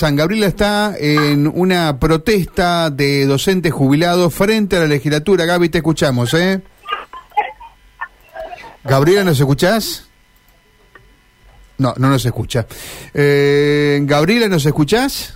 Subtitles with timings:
[0.00, 0.16] ingresan.
[0.16, 5.44] Gabriela está en una protesta de docentes jubilados frente a la legislatura.
[5.44, 6.60] Gaby, te escuchamos, ¿eh?
[8.84, 10.06] Gabriela, ¿nos escuchás?
[11.78, 12.66] No, no nos escucha.
[13.14, 15.34] Eh, Gabriela, ¿nos escuchás?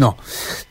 [0.00, 0.16] No.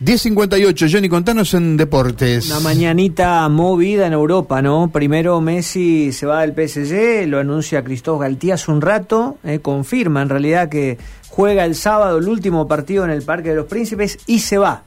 [0.04, 2.50] 10.58, Johnny, contanos en deportes.
[2.50, 4.89] Una mañanita movida en Europa, ¿no?
[4.91, 10.23] Primero Messi se va del PSG, lo anuncia Cristóbal Galtía hace un rato, eh, confirma
[10.23, 10.98] en realidad que
[11.30, 14.81] juega el sábado el último partido en el Parque de los Príncipes y se va.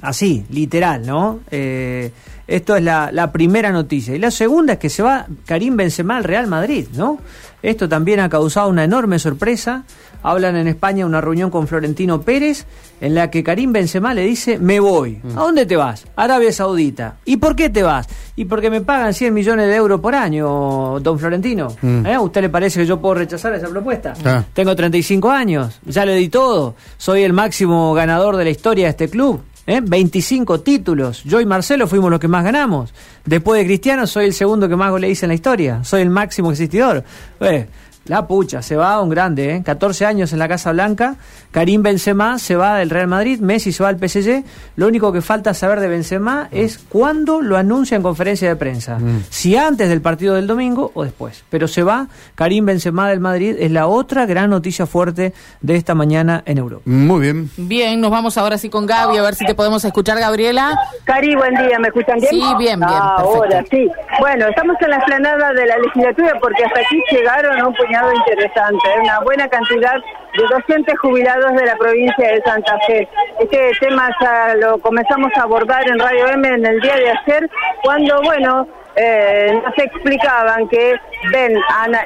[0.00, 1.40] Así, literal, ¿no?
[1.50, 2.10] Eh,
[2.48, 4.16] esto es la, la, primera noticia.
[4.16, 7.18] Y la segunda es que se va Karim Benzema al Real Madrid, ¿no?
[7.62, 9.84] Esto también ha causado una enorme sorpresa
[10.22, 12.66] hablan en España una reunión con Florentino Pérez
[13.00, 15.20] en la que Karim Benzema le dice, me voy.
[15.22, 15.38] Mm.
[15.38, 16.04] ¿A dónde te vas?
[16.16, 17.16] Arabia Saudita.
[17.24, 18.08] ¿Y por qué te vas?
[18.34, 21.68] Y porque me pagan 100 millones de euros por año, don Florentino.
[21.80, 22.06] Mm.
[22.06, 22.14] ¿Eh?
[22.14, 24.14] ¿A usted le parece que yo puedo rechazar esa propuesta?
[24.24, 24.42] Ah.
[24.52, 26.74] Tengo 35 años, ya le di todo.
[26.96, 29.40] Soy el máximo ganador de la historia de este club.
[29.68, 29.82] ¿Eh?
[29.82, 31.22] 25 títulos.
[31.24, 32.94] Yo y Marcelo fuimos los que más ganamos.
[33.26, 35.84] Después de Cristiano, soy el segundo que más le hice en la historia.
[35.84, 37.04] Soy el máximo existidor.
[37.40, 37.66] Eh,
[38.08, 39.62] la pucha, se va a un grande, ¿eh?
[39.62, 41.16] 14 años en la Casa Blanca.
[41.50, 44.44] Karim Benzema se va del Real Madrid, Messi se va al PSG.
[44.76, 48.98] Lo único que falta saber de Benzema es cuándo lo anuncia en conferencia de prensa.
[48.98, 49.24] Mm.
[49.28, 51.44] Si antes del partido del domingo o después.
[51.50, 53.56] Pero se va Karim Benzema del Madrid.
[53.58, 56.82] Es la otra gran noticia fuerte de esta mañana en Europa.
[56.86, 57.50] Muy bien.
[57.56, 60.78] Bien, nos vamos ahora sí con Gaby a ver si te podemos escuchar, Gabriela.
[61.04, 61.78] Cari, buen día.
[61.78, 62.30] ¿Me escuchan bien?
[62.30, 62.82] Sí, bien, bien.
[62.82, 63.90] ahora sí.
[64.18, 68.88] Bueno, estamos en la explanada de la legislatura porque hasta aquí llegaron un puñado interesante,
[68.88, 69.00] ¿eh?
[69.00, 73.08] una buena cantidad de docentes jubilados de la provincia de Santa Fe.
[73.40, 77.50] Este tema ya lo comenzamos a abordar en Radio M en el día de ayer,
[77.82, 78.66] cuando, bueno,
[79.00, 80.94] eh, nos explicaban que
[81.32, 81.56] ven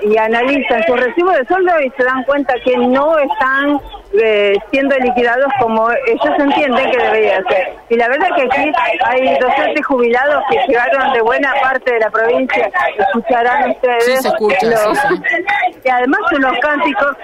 [0.02, 3.80] y analizan su recibo de sueldo y se dan cuenta que no están
[4.22, 7.74] eh, siendo liquidados como ellos entienden que debería ser.
[7.88, 8.72] Y la verdad que aquí
[9.04, 14.04] hay docentes jubilados que llegaron de buena parte de la provincia, escucharán ustedes.
[14.04, 14.66] Sí, se escucha,
[15.84, 17.16] Y además unos cánticos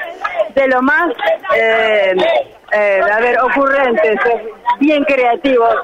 [0.54, 1.10] de lo más,
[1.56, 2.14] eh,
[2.72, 4.16] eh, a ver, ocurrentes,
[4.80, 5.74] bien creativos.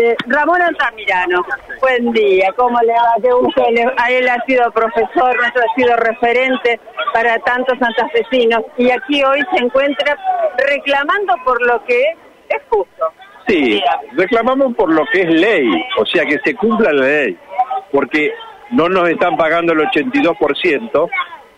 [0.00, 1.44] Eh, Ramón Altamirano,
[1.80, 3.94] buen día, ¿cómo le va?
[3.96, 6.78] A él ha sido profesor, ha sido referente
[7.12, 10.16] para tantos santafesinos y aquí hoy se encuentra
[10.56, 12.00] reclamando por lo que
[12.48, 13.06] es justo.
[13.48, 13.82] Sí,
[14.12, 17.36] reclamamos por lo que es ley, o sea, que se cumpla la ley,
[17.90, 18.32] porque
[18.70, 21.10] no nos están pagando el 82%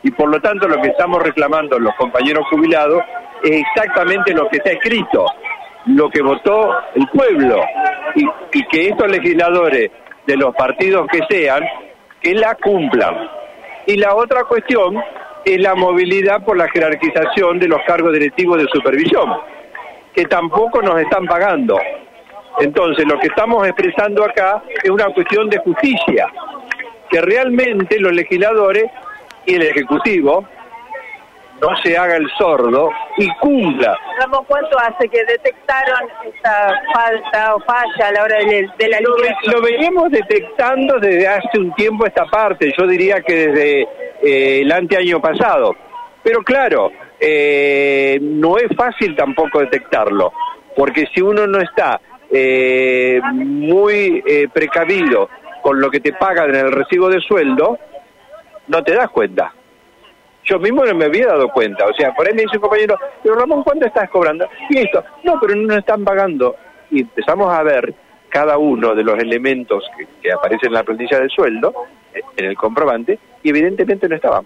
[0.03, 3.03] y por lo tanto lo que estamos reclamando los compañeros jubilados
[3.43, 5.27] es exactamente lo que está escrito,
[5.87, 7.63] lo que votó el pueblo
[8.15, 9.91] y, que estos legisladores
[10.27, 11.65] de los partidos que sean,
[12.21, 13.29] que la cumplan.
[13.87, 15.03] Y la otra cuestión
[15.45, 19.31] es la movilidad por la jerarquización de los cargos directivos de supervisión,
[20.15, 21.79] que tampoco nos están pagando.
[22.61, 26.27] Entonces, lo que estamos expresando acá es una cuestión de justicia,
[27.09, 28.85] que realmente los legisladores
[29.47, 30.45] y el Ejecutivo
[31.60, 33.98] no se haga el sordo y cumpla.
[34.47, 39.16] ¿Cuánto hace que detectaron esta falta o falla a la hora de, la luz?
[39.44, 43.81] Lo, veníamos detectando desde hace un tiempo esta parte, yo diría que desde
[44.22, 45.76] eh, el anteaño pasado.
[46.22, 50.32] Pero claro, eh, no es fácil tampoco detectarlo,
[50.76, 52.00] porque si uno no está
[52.31, 54.22] eh, muy
[54.53, 55.28] precavido
[55.62, 57.78] con lo que te pagan en el recibo de sueldo,
[58.69, 59.53] no te das cuenta.
[60.50, 61.87] Yo mismo no me había dado cuenta.
[61.87, 64.49] O sea, por ahí me dice un compañero, pero Ramón, ¿cuánto estás cobrando?
[64.69, 66.56] Y esto, no, pero no nos están pagando.
[66.91, 67.94] Y empezamos a ver
[68.28, 69.84] cada uno de los elementos
[70.21, 71.72] que, aparecen en la plantilla del sueldo,
[72.12, 74.44] eh, en el comprobante, y evidentemente no estaban.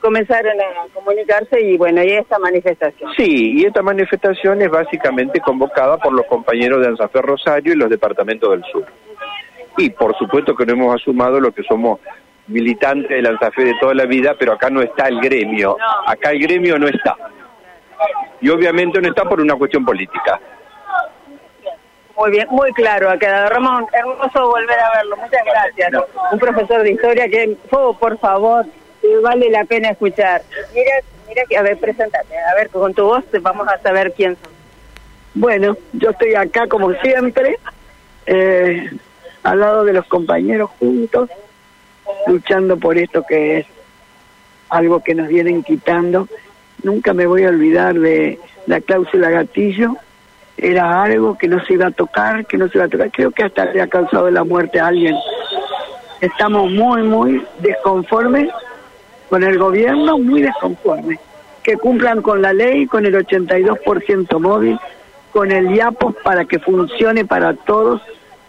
[0.00, 3.10] Comenzaron a comunicarse y bueno, y esta manifestación.
[3.14, 7.90] Sí, y esta manifestación es básicamente convocada por los compañeros de Anzafer Rosario y los
[7.90, 8.86] departamentos del sur.
[9.76, 12.00] Y por supuesto que no hemos asumado lo que somos
[12.46, 15.76] militante de Lanzafe de toda la vida, pero acá no está el gremio.
[16.06, 17.16] Acá el gremio no está.
[18.40, 20.40] Y obviamente no está por una cuestión política.
[22.16, 23.48] Muy bien, muy claro ha quedado.
[23.48, 25.16] Ramón, hermoso volver a verlo.
[25.16, 26.04] Muchas gracias.
[26.30, 28.66] Un profesor de historia que, oh, por favor,
[29.22, 30.42] vale la pena escuchar.
[30.74, 30.92] Mira,
[31.28, 32.38] mira que, a ver, presentate.
[32.38, 34.52] A ver, con tu voz vamos a saber quién son.
[35.34, 37.58] Bueno, yo estoy acá como siempre,
[38.26, 38.88] eh,
[39.42, 41.28] al lado de los compañeros juntos,
[42.26, 43.66] luchando por esto que es
[44.68, 46.28] algo que nos vienen quitando.
[46.82, 49.96] Nunca me voy a olvidar de la cláusula gatillo.
[50.56, 53.10] Era algo que no se iba a tocar, que no se iba a tocar.
[53.10, 55.16] Creo que hasta le ha causado la muerte a alguien.
[56.20, 58.48] Estamos muy, muy desconformes
[59.28, 61.18] con el gobierno, muy desconformes.
[61.62, 64.78] que cumplan con la ley, con el 82% móvil,
[65.32, 68.02] con el IAPOS para que funcione para todos.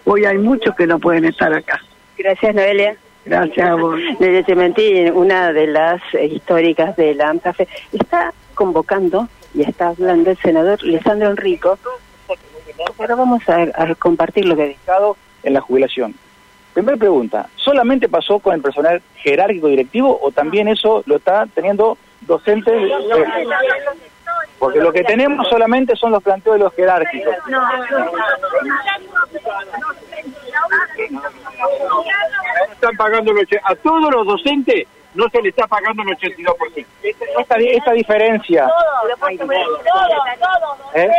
[0.04, 1.82] Hoy hay muchos que no pueden estar acá.
[2.18, 2.98] Gracias, Noelia.
[3.26, 4.00] Gracias a vos.
[4.20, 10.32] Desde Cementí, una de las eh, históricas de la AMCAFE, está convocando y está hablando
[10.32, 11.78] el senador Lisandro Enrico.
[12.98, 14.80] Ahora vamos a, a compartir lo que dice.
[15.44, 16.14] en la jubilación.
[16.74, 21.98] Primera pregunta, ¿solamente pasó con el personal jerárquico directivo o también eso lo está teniendo
[22.22, 22.74] docentes?
[22.74, 23.48] eh,
[24.60, 27.36] Porque lo que tenemos solamente son los planteos de los jerárquicos.
[32.72, 36.86] Están pagando el a todos los docentes no se le está pagando el 82%.
[37.40, 38.68] Esta, di- esta diferencia,
[40.94, 41.10] ¿eh?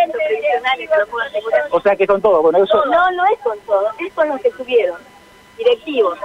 [1.70, 2.84] o sea que son todos, bueno, eso...
[2.86, 4.98] No, no es con todo, es con los que tuvieron
[5.56, 6.18] directivos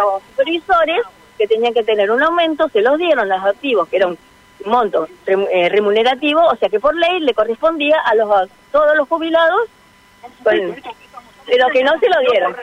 [0.00, 1.00] o supervisores
[1.36, 4.18] que tenían que tener un aumento, se los dieron los activos, que era un
[4.64, 9.68] monto eh, remunerativo, o sea que por ley le correspondía a los todos los jubilados,
[10.44, 12.56] pero que no se lo dieron.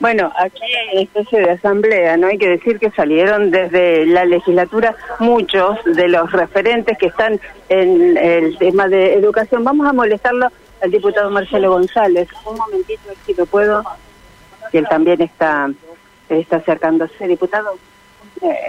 [0.00, 0.62] Bueno, aquí
[0.92, 2.28] una especie de asamblea, ¿no?
[2.28, 8.16] Hay que decir que salieron desde la legislatura muchos de los referentes que están en
[8.16, 9.64] el tema de educación.
[9.64, 10.48] Vamos a molestarlo
[10.82, 12.28] al diputado Marcelo González.
[12.46, 13.84] Un momentito, si lo puedo,
[14.72, 15.70] que él también está,
[16.28, 17.26] está acercándose.
[17.26, 17.78] Diputado,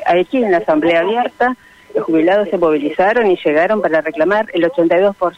[0.06, 1.56] aquí en la asamblea abierta,
[1.96, 5.38] los jubilados se movilizaron y llegaron para reclamar el 82%.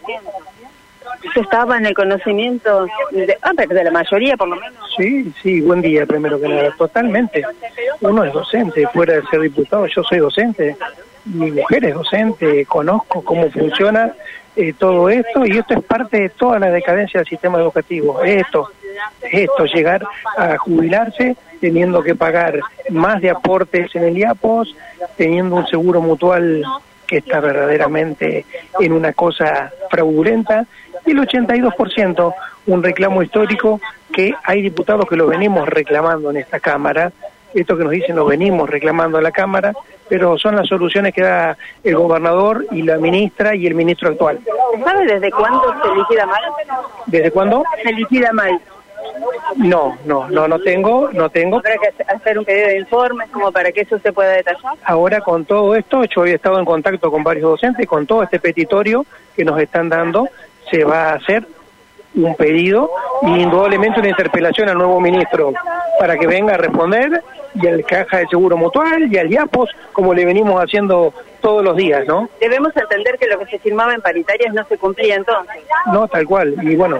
[1.23, 4.89] Eso estaba en el conocimiento de, ah, de la mayoría, por lo menos.
[4.97, 7.43] Sí, sí, buen día primero que nada, totalmente.
[8.01, 10.75] Uno es docente, fuera de ser diputado, yo soy docente,
[11.25, 14.13] mi mujer es docente, conozco cómo funciona
[14.55, 18.21] eh, todo esto y esto es parte de toda la decadencia del sistema educativo.
[18.23, 18.69] Esto,
[19.21, 20.03] esto, llegar
[20.37, 22.59] a jubilarse teniendo que pagar
[22.89, 24.75] más de aportes en el IAPOS,
[25.15, 26.65] teniendo un seguro mutual
[27.07, 28.45] que está verdaderamente
[28.79, 30.65] en una cosa fraudulenta,
[31.05, 32.33] y el 82%,
[32.67, 33.79] un reclamo histórico
[34.11, 37.11] que hay diputados que lo venimos reclamando en esta Cámara,
[37.53, 39.73] esto que nos dicen lo venimos reclamando en la Cámara,
[40.09, 44.39] pero son las soluciones que da el gobernador y la ministra y el ministro actual.
[44.83, 46.41] ¿Sabe desde cuándo se liquida mal?
[47.05, 47.63] ¿Desde cuándo?
[47.83, 48.59] Se liquida mal.
[49.57, 51.57] No, no, no, no tengo, no tengo.
[51.57, 54.73] Habrá que hacer- un pedido de informes como para que eso se pueda detallar.
[54.83, 58.39] Ahora con todo esto, yo he estado en contacto con varios docentes, con todo este
[58.39, 60.27] petitorio que nos están dando,
[60.69, 61.45] se va a hacer
[62.13, 62.89] un pedido
[63.21, 65.53] y indudablemente una interpelación al nuevo ministro
[65.99, 67.23] para que venga a responder
[67.55, 71.75] y al Caja de Seguro Mutual y al IAPOS, como le venimos haciendo todos los
[71.75, 72.29] días, ¿no?
[72.39, 75.57] Debemos entender que lo que se firmaba en paritarias no se cumplía entonces.
[75.91, 76.55] No, tal cual.
[76.61, 76.99] Y bueno,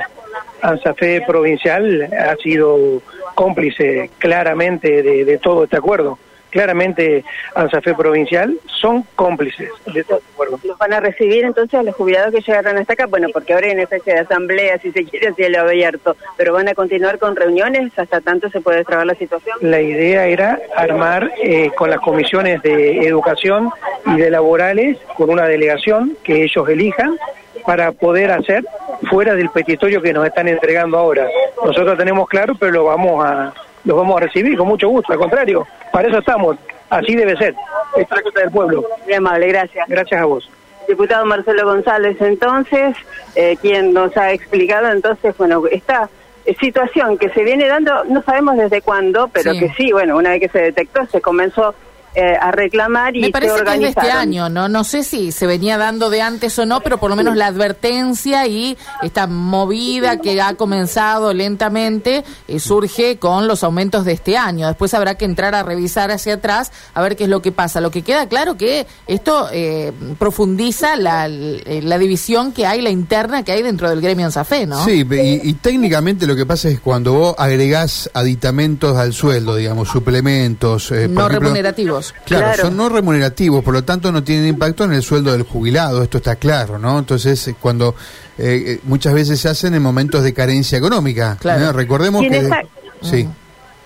[0.62, 3.02] ANSAFE Provincial ha sido
[3.36, 6.18] cómplice claramente de, de todo este acuerdo.
[6.52, 7.24] Claramente
[7.56, 10.60] ANSAFE Provincial son cómplices de todo este acuerdo.
[10.66, 13.72] Los van a recibir entonces a los jubilados que llegaron hasta acá, bueno, porque ahora
[13.72, 17.98] una especie de asamblea, si se quiere, cielo abierto, pero van a continuar con reuniones
[17.98, 19.58] hasta tanto se puede destrabar la situación.
[19.62, 23.70] La idea era armar eh, con las comisiones de educación
[24.08, 27.18] y de laborales, con una delegación que ellos elijan,
[27.66, 28.64] para poder hacer
[29.10, 31.28] fuera del petitorio que nos están entregando ahora.
[31.64, 33.54] Nosotros tenemos claro, pero lo vamos a
[33.84, 36.56] los vamos a recibir con mucho gusto, al contrario, para eso estamos,
[36.90, 37.56] así debe ser,
[37.98, 38.86] es la cosa del pueblo.
[39.06, 39.88] Muy amable, gracias.
[39.90, 40.48] Gracias a vos.
[40.88, 42.96] Diputado Marcelo González, entonces,
[43.36, 46.10] eh, quien nos ha explicado, entonces, bueno, esta
[46.46, 49.60] eh, situación que se viene dando, no sabemos desde cuándo, pero Sí.
[49.62, 51.74] que sí, bueno, una vez que se detectó, se comenzó
[52.16, 54.68] eh, a reclamar y Me se parece que es de este año, ¿no?
[54.68, 57.48] No sé si se venía dando de antes o no, pero por lo menos la
[57.48, 64.38] advertencia y esta movida que ha comenzado lentamente eh, surge con los aumentos de este
[64.38, 64.68] año.
[64.68, 67.82] Después habrá que entrar a revisar hacia atrás a ver qué es lo que pasa.
[67.82, 73.44] Lo que queda claro que esto eh, profundiza la, la división que hay, la interna
[73.44, 74.84] que hay dentro del gremio en Safé, ¿no?
[74.86, 79.90] Sí, y, y técnicamente lo que pasa es cuando vos agregás aditamentos al sueldo, digamos,
[79.90, 80.92] suplementos.
[80.92, 82.01] eh, no ejemplo, remunerativos.
[82.26, 82.62] Claro, Claro.
[82.64, 86.18] son no remunerativos, por lo tanto no tienen impacto en el sueldo del jubilado, esto
[86.18, 87.00] está claro, ¿no?
[87.00, 87.96] Entonces, eh, cuando
[88.38, 91.38] eh, eh, muchas veces se hacen en momentos de carencia económica.
[91.40, 91.66] Claro.
[91.66, 91.74] ¿no?
[91.74, 92.40] Recordemos ¿Quién que...
[92.40, 92.62] está?
[93.02, 93.28] Sí,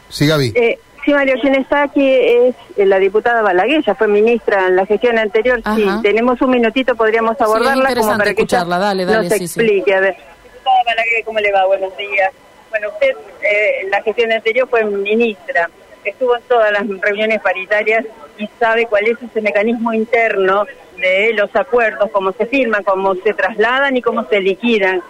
[0.10, 0.54] sí, Gaby.
[0.56, 4.76] Eh, sí, Mario, quien está aquí es eh, la diputada Balaguer, ya fue ministra en
[4.76, 5.62] la gestión anterior.
[5.64, 5.76] Ajá.
[5.76, 8.78] Si tenemos un minutito, podríamos abordarla como para que escucharla.
[8.80, 9.60] Dale, dale, nos sí, sí.
[9.60, 9.94] explique.
[9.94, 11.66] A ver, diputada Balaguer, ¿cómo le va?
[11.66, 12.32] Buenos días.
[12.70, 13.10] Bueno, usted
[13.42, 15.70] eh, en la gestión anterior fue ministra,
[16.10, 18.06] estuvo en todas las reuniones paritarias
[18.38, 20.66] y sabe cuál es ese mecanismo interno
[20.98, 25.02] de los acuerdos, cómo se firman, cómo se trasladan y cómo se liquidan.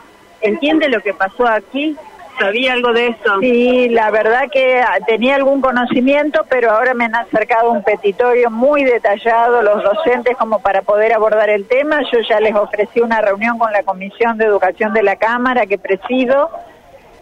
[0.42, 1.96] ¿Entiende lo que pasó aquí?
[2.40, 3.40] ¿Sabía algo de esto?
[3.40, 8.84] Sí, la verdad que tenía algún conocimiento, pero ahora me han acercado un petitorio muy
[8.84, 12.02] detallado los docentes como para poder abordar el tema.
[12.12, 15.78] Yo ya les ofrecí una reunión con la Comisión de Educación de la Cámara que
[15.78, 16.50] presido.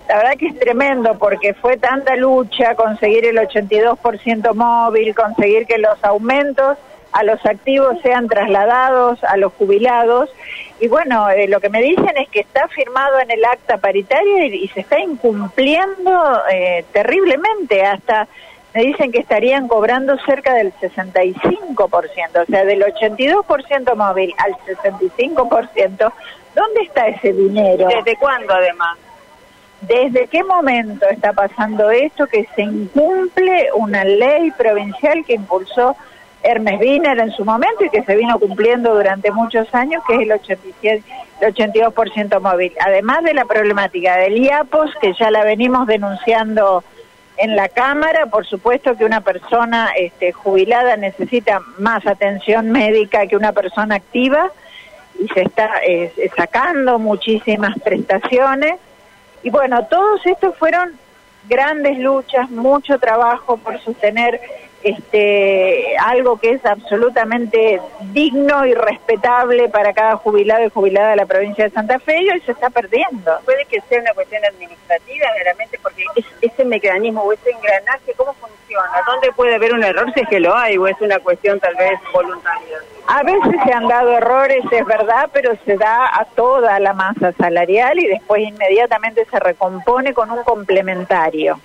[0.07, 5.77] La verdad que es tremendo porque fue tanta lucha conseguir el 82% móvil, conseguir que
[5.77, 6.77] los aumentos
[7.13, 10.29] a los activos sean trasladados a los jubilados.
[10.79, 14.47] Y bueno, eh, lo que me dicen es que está firmado en el acta paritaria
[14.47, 17.83] y, se está incumpliendo eh, terriblemente.
[17.83, 18.27] Hasta
[18.73, 21.77] me dicen que estarían cobrando cerca del 65%,
[22.41, 26.13] o sea, del 82% móvil al 65%.
[26.55, 27.87] ¿Dónde está ese dinero?
[27.87, 28.97] ¿Desde cuándo además?
[29.87, 35.95] ¿Desde qué momento está pasando esto que se incumple una ley provincial que impulsó
[36.41, 40.21] Hermes Wiener en su momento y que se vino cumpliendo durante muchos años, que es
[40.21, 41.03] el, 87,
[41.41, 42.73] el 82% móvil.
[42.79, 46.83] Además de la problemática del IAPOS, que ya la venimos denunciando
[47.37, 53.35] en la Cámara, por supuesto que una persona este, jubilada necesita más atención médica que
[53.35, 54.51] una persona activa
[55.19, 58.75] y se está eh, sacando muchísimas prestaciones.
[59.43, 60.97] Y bueno, todos estos fueron
[61.47, 64.39] grandes luchas, mucho trabajo por sostener
[64.83, 71.25] este, algo que es absolutamente digno y respetable para cada jubilado y jubilada de la
[71.25, 73.39] provincia de Santa Fe y hoy se está perdiendo.
[73.45, 76.03] Puede que sea una cuestión administrativa, realmente, porque
[76.41, 78.89] ese mecanismo o ese engranaje, ¿cómo funciona?
[79.05, 81.75] ¿Dónde puede haber un error si es que lo hay o es una cuestión tal
[81.75, 82.77] vez voluntaria?
[83.07, 87.31] A veces se han dado errores, es verdad, pero se da a toda la masa
[87.33, 91.59] salarial y después inmediatamente se recompone con un complementario.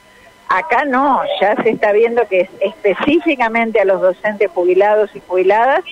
[0.49, 5.83] Acá no, ya se está viendo que es específicamente a los docentes jubilados y jubiladas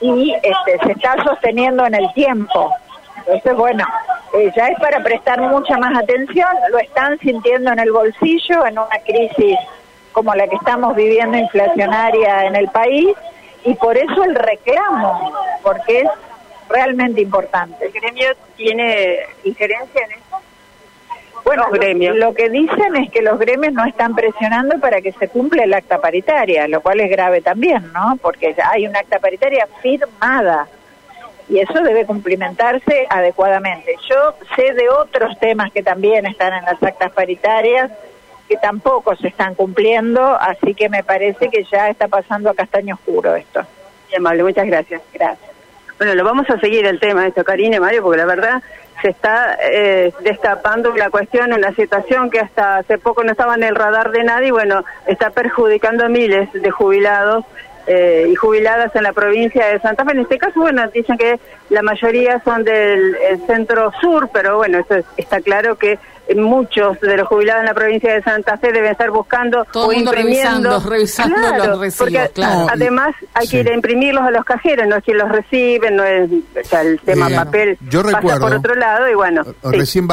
[0.00, 2.72] y este, se está sosteniendo en el tiempo.
[3.18, 3.84] Entonces, bueno,
[4.34, 8.78] eh, ya es para prestar mucha más atención, lo están sintiendo en el bolsillo en
[8.78, 9.58] una crisis
[10.12, 13.08] como la que estamos viviendo inflacionaria en el país
[13.64, 16.08] y por eso el reclamo, porque es
[16.68, 17.86] realmente importante.
[17.86, 20.27] ¿El gremio tiene injerencia en esto?
[21.48, 25.64] Bueno, lo que dicen es que los gremios no están presionando para que se cumpla
[25.64, 28.18] el acta paritaria, lo cual es grave también, ¿no?
[28.20, 30.68] Porque hay una acta paritaria firmada
[31.48, 33.94] y eso debe cumplimentarse adecuadamente.
[34.10, 37.90] Yo sé de otros temas que también están en las actas paritarias
[38.46, 42.94] que tampoco se están cumpliendo, así que me parece que ya está pasando a castaño
[42.94, 43.60] oscuro esto.
[44.08, 45.00] Muy amable, muchas gracias.
[45.14, 45.57] Gracias.
[45.98, 48.62] Bueno, lo vamos a seguir el tema de esto, Karine, Mario, porque la verdad
[49.02, 53.64] se está eh, destapando la cuestión, una situación que hasta hace poco no estaba en
[53.64, 57.44] el radar de nadie y bueno, está perjudicando a miles de jubilados
[57.88, 60.12] eh, y jubiladas en la provincia de Santa Fe.
[60.12, 61.40] En este caso, bueno, dicen que
[61.70, 65.98] la mayoría son del centro sur, pero bueno, eso está claro que
[66.36, 70.80] muchos de los jubilados en la provincia de Santa Fe deben estar buscando o imprimiendo.
[70.80, 72.30] Revisando, los recibos, porque
[72.70, 76.04] además hay que ir a imprimirlos a los cajeros, no es quien los recibe, no
[76.04, 76.30] es
[76.72, 79.42] el tema papel yo pasa por otro lado y bueno.
[79.62, 80.08] Recién